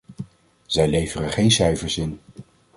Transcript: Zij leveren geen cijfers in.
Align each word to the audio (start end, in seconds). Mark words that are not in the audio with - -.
Zij 0.65 0.87
leveren 0.89 1.31
geen 1.31 1.51
cijfers 1.51 1.97
in. 1.97 2.19